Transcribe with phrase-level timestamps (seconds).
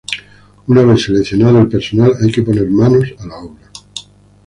[0.65, 3.69] Una vez seleccionado el personal hay que poner manos a la obra.